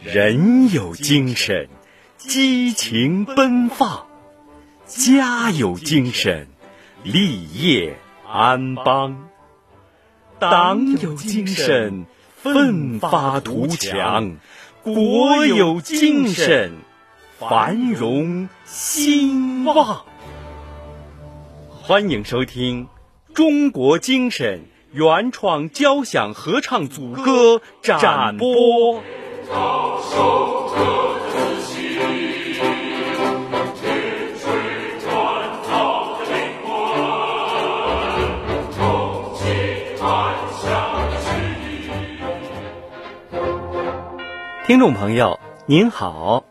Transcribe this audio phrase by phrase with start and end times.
[0.00, 1.68] 人有精神，
[2.16, 4.06] 激情奔放；
[4.86, 6.46] 家有精神，
[7.02, 9.16] 立业安邦；
[10.38, 12.06] 党有精神，
[12.36, 14.36] 奋发图强；
[14.82, 16.74] 国有精神，
[17.36, 20.04] 繁荣兴旺。
[21.70, 22.86] 欢迎收听
[23.34, 24.60] 《中国精神》
[24.92, 29.02] 原创交响合唱组歌展播。
[29.50, 29.56] 唱
[30.02, 30.76] 首歌
[31.32, 31.78] 自新，
[33.80, 33.88] 天
[34.36, 34.44] 水
[35.00, 35.08] 传
[35.64, 35.72] 唱
[36.18, 36.68] 的灵魂，
[38.76, 38.76] 重
[39.38, 39.40] 庆
[40.04, 40.06] 安
[40.52, 40.62] 乡
[41.08, 41.26] 的诗
[41.62, 41.64] 意。
[44.66, 46.44] 听众朋友，您好，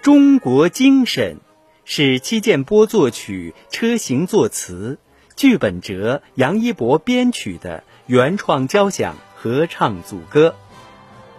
[0.02, 1.36] 《中国精神》
[1.86, 4.98] 是戚建波作曲、车行作词、
[5.36, 10.54] 剧本哲、杨一博编曲的原创交响合唱组歌。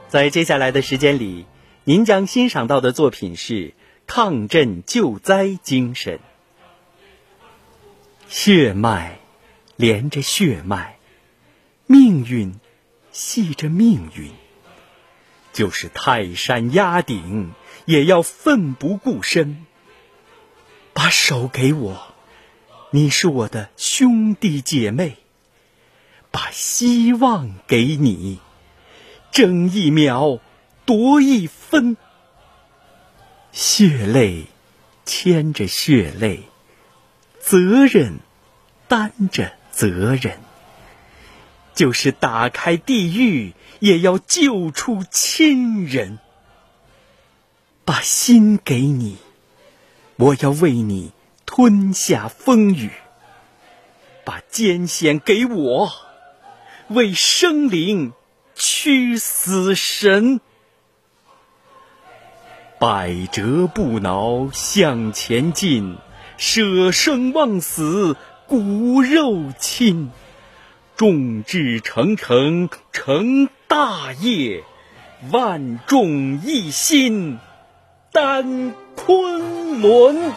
[0.09, 1.45] 在接下来的时间里，
[1.84, 3.76] 您将欣赏到的作品是
[4.08, 6.20] 抗震救灾精神。
[8.28, 9.20] 血脉
[9.75, 10.98] 连着血脉，
[11.86, 12.59] 命运
[13.11, 14.31] 系着命运，
[15.53, 17.52] 就是泰山压顶，
[17.86, 19.64] 也要奋不顾身。
[20.92, 22.16] 把手给我，
[22.89, 25.17] 你是我的兄弟姐妹。
[26.31, 28.39] 把希望给你。
[29.31, 30.39] 争一秒，
[30.85, 31.97] 夺一分。
[33.52, 34.45] 血泪
[35.05, 36.44] 牵着血泪，
[37.39, 38.19] 责任
[38.88, 40.39] 担着责任。
[41.73, 46.19] 就是打开地狱，也要救出亲人。
[47.86, 49.17] 把心给你，
[50.17, 51.11] 我要为你
[51.45, 52.91] 吞下风雨。
[54.25, 55.91] 把艰险给我，
[56.89, 58.14] 为生灵。
[58.61, 60.41] 驱死神，
[62.77, 65.95] 百折不挠向前进，
[66.35, 70.11] 舍生忘死骨肉亲，
[70.98, 74.65] 众志成城成大业，
[75.31, 77.39] 万众一心
[78.11, 80.33] 担昆仑。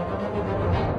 [0.00, 0.89] Música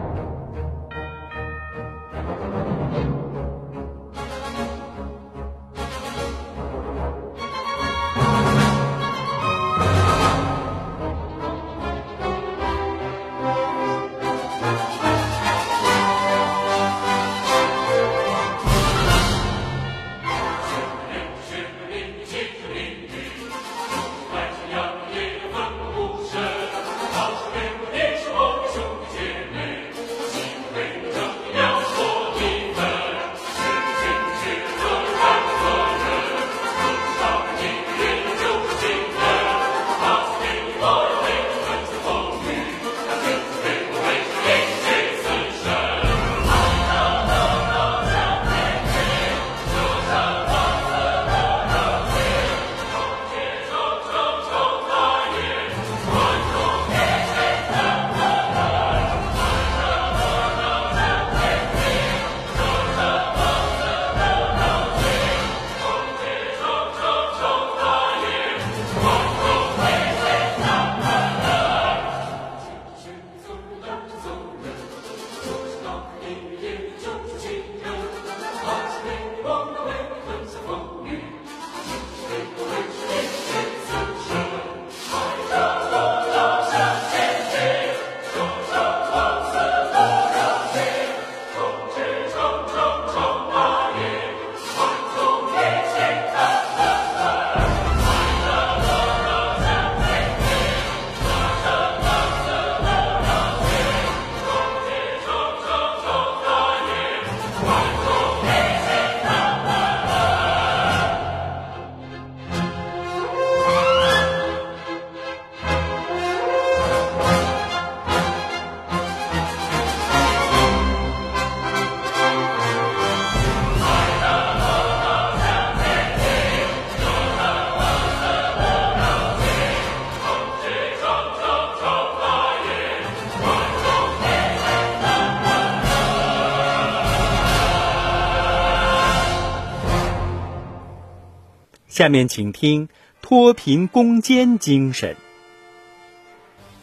[142.02, 142.90] 下面请听
[143.22, 145.16] 脱贫攻坚精神，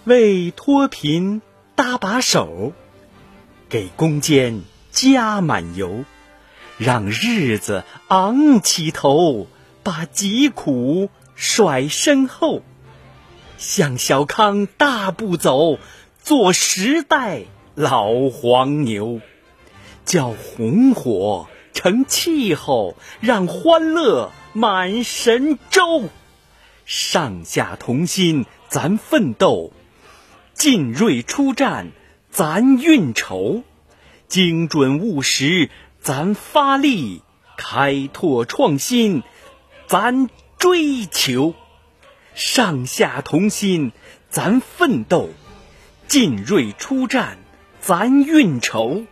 [0.05, 1.43] 为脱贫
[1.75, 2.73] 搭把手，
[3.69, 4.61] 给攻坚
[4.93, 6.05] 加满油，
[6.77, 9.49] 让日子昂起头，
[9.83, 12.63] 把疾苦甩身后，
[13.57, 15.81] 向小康大步走，
[16.23, 17.43] 做时代
[17.75, 19.21] 老黄牛，
[20.05, 24.33] 叫红火成气候，让欢乐。
[24.55, 26.09] 满神州，
[26.85, 29.71] 上下同心，咱奋斗；
[30.53, 31.93] 进锐出战，
[32.29, 33.63] 咱运筹；
[34.27, 35.71] 精准务实，
[36.01, 37.23] 咱发力；
[37.57, 39.23] 开拓创新，
[39.87, 40.29] 咱
[40.59, 41.55] 追求。
[42.35, 43.93] 上下同心，
[44.29, 45.29] 咱奋斗；
[46.09, 47.39] 进锐出战，
[47.81, 49.07] 咱运筹；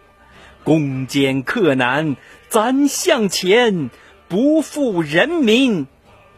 [0.66, 2.16] 攻坚克难，
[2.48, 3.88] 咱向前。
[4.28, 5.86] 不负人民，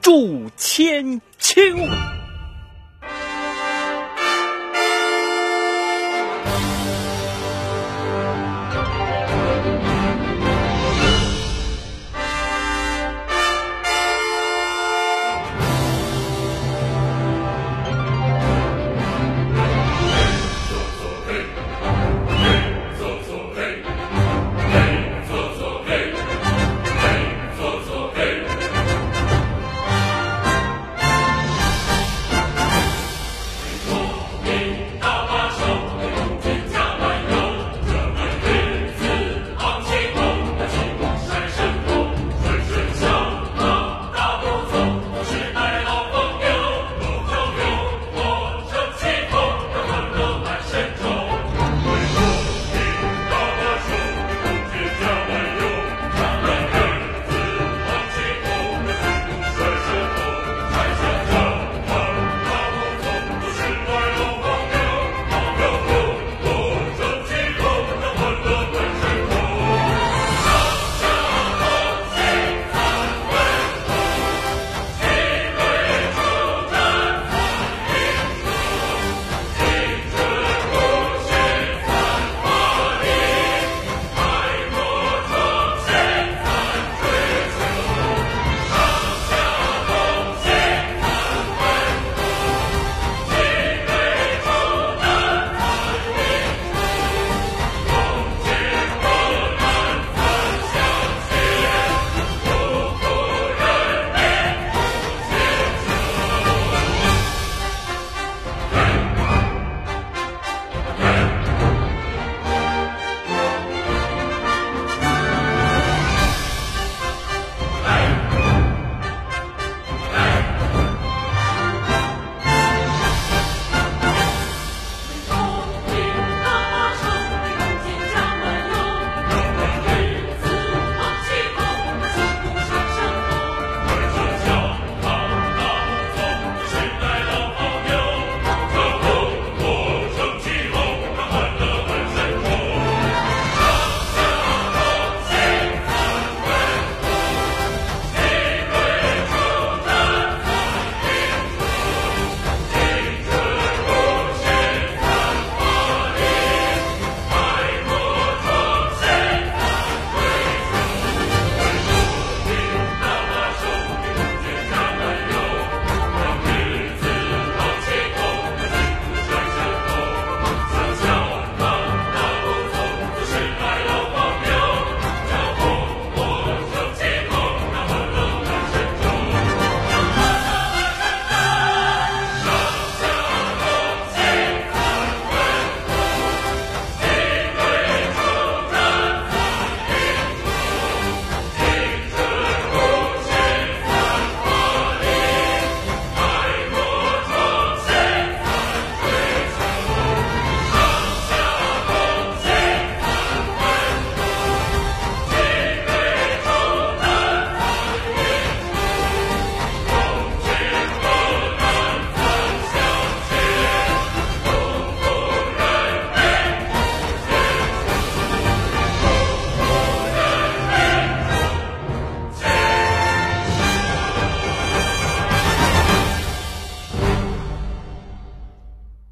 [0.03, 1.63] 铸千秋。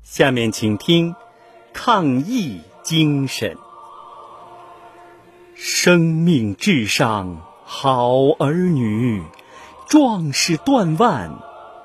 [0.09, 1.17] 下面请听
[1.73, 3.59] 抗疫精神：
[5.57, 9.21] 生命至上，好儿女，
[9.89, 11.37] 壮士断腕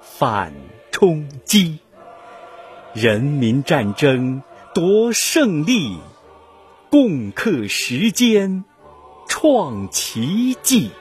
[0.04, 0.54] 反
[0.92, 1.80] 冲击，
[2.94, 4.44] 人民战争
[4.76, 5.98] 夺胜利，
[6.92, 8.64] 共克时艰
[9.28, 10.92] 创奇迹。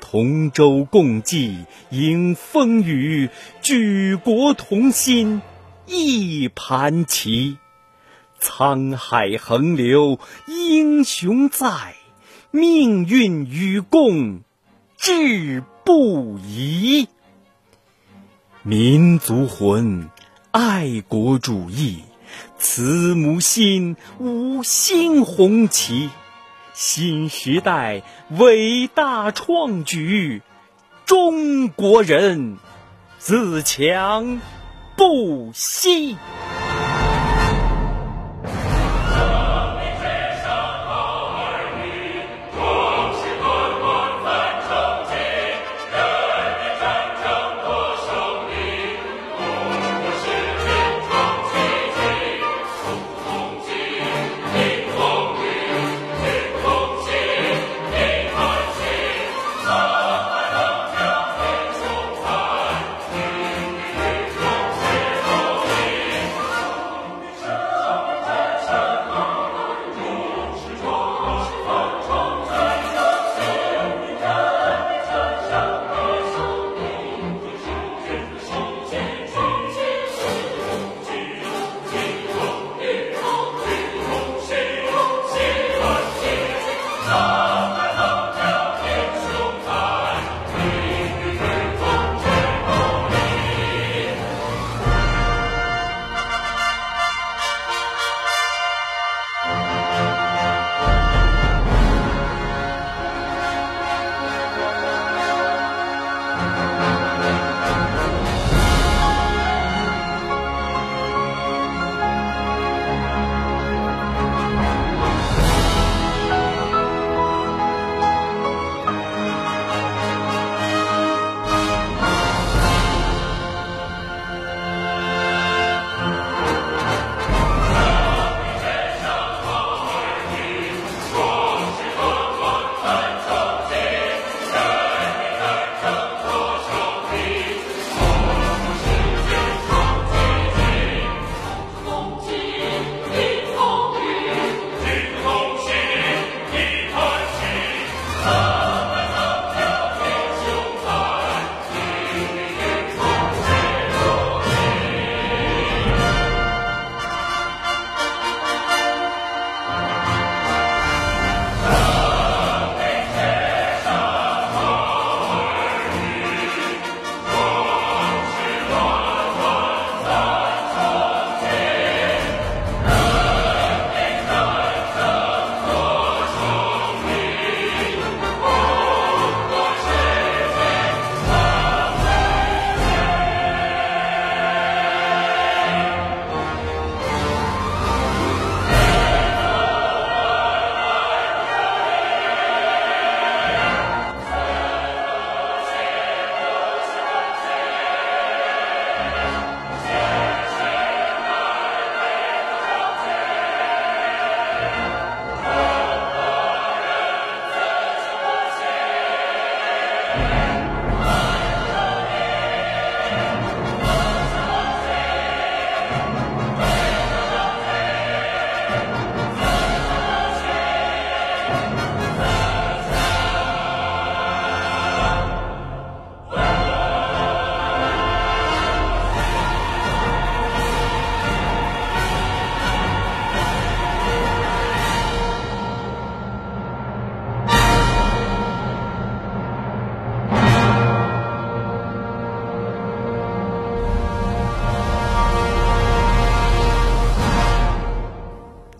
[0.00, 3.28] 同舟共济迎风雨，
[3.60, 5.42] 举国同心。
[5.86, 7.58] 一盘棋。
[8.40, 11.96] 沧海横流英雄在，
[12.50, 14.42] 命运与共
[14.98, 17.08] 志不移。
[18.62, 20.10] 民族魂，
[20.50, 22.02] 爱国主义，
[22.58, 26.10] 慈母心，五星红旗。
[26.74, 28.02] 新时代
[28.38, 30.42] 伟大创举，
[31.06, 32.58] 中国人
[33.18, 34.40] 自强
[34.96, 36.16] 不惜。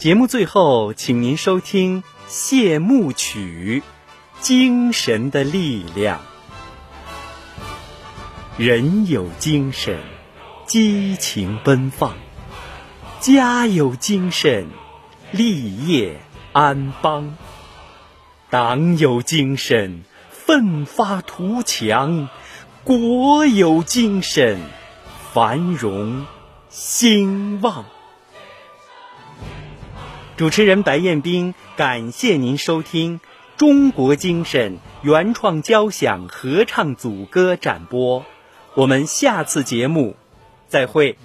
[0.06, 3.82] 节目最后，请您收听谢幕曲
[4.40, 6.20] 《精神的力量》。
[8.56, 9.98] 人有精神，
[10.64, 12.12] 激情奔放；
[13.18, 14.68] 家有精神，
[15.32, 16.20] 立业
[16.52, 17.34] 安邦；
[18.48, 22.28] 党有精神，奋发图强；
[22.84, 24.60] 国有精神，
[25.32, 26.26] 繁荣
[26.68, 27.86] 兴旺。
[30.36, 33.20] 主持人白彦斌，感谢您收听
[33.56, 38.22] 中国精神原创交响合唱组歌展播。
[38.74, 40.14] 我们下次节目
[40.68, 41.16] 再会。